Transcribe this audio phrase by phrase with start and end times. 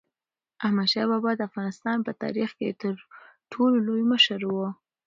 [0.65, 2.93] احمدشاه بابا د افغانستان په تاریخ کې تر
[3.51, 4.53] ټولو لوی مشر و.